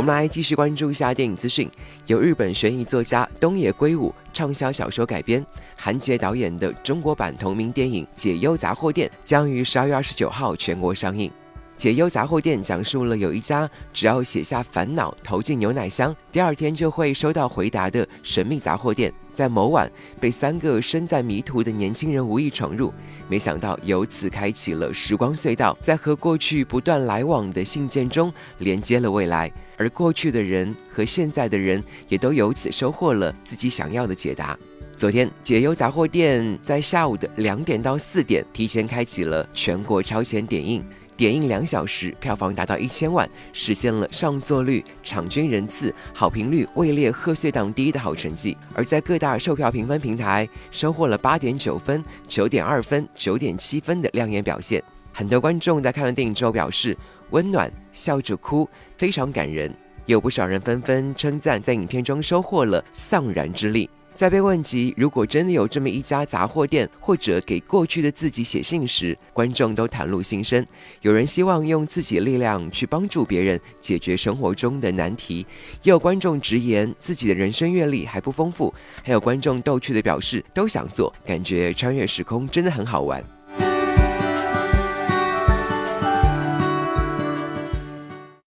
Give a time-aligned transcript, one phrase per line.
[0.00, 1.70] 我们来继续关注一下电影资讯。
[2.06, 5.44] 由日本悬疑作家东野圭吾畅销小说改编，
[5.76, 11.30] 韩杰导演的中国版同名电影《解忧杂货店》将于十二月二十九号全国上映。
[11.76, 19.12] 解忧杂货店讲述了有一家只要写下烦恼投进牛奶箱，第二天就会收到回答的神秘杂货店。
[19.40, 22.92] 在某晚，被三个身在迷途的年轻人无意闯入，
[23.26, 34.58] 没想到由此开启了时光隧道，在和过去不断来往的信件中连接了未来，而过去的人和现在的人也都由此收获了自己想要的解答。
[34.94, 40.84] 昨天，解忧杂货店在下午的两点到四点提前开启了全国超前点映。
[41.20, 48.56] 点映两小时，票房达到一千万，实现了上座率、场均人次、好评率位列贺岁档第一的好成绩。
[48.72, 54.82] 而在各大售票评分平台，收获了八点九分、九点二分、九点七分的亮眼表现。
[55.12, 56.96] 很多观众在看完电影之后表示
[57.32, 58.66] 温暖，笑着哭，
[58.96, 59.70] 非常感人。
[60.06, 63.90] 有不少人纷纷称赞，在影片中收获了丧然之力。
[64.14, 70.64] 在被问及如果真的有这么一家杂货店，或者给过去的自己写信时，观众都袒露心声。
[71.00, 75.46] 有人希望用自己的力量去帮助别人解决生活中的难题，
[75.82, 83.24] 也有观众直言自己的人生阅历还不丰富，还有观众逗趣的表示都想做，感觉穿越时空真的很好玩。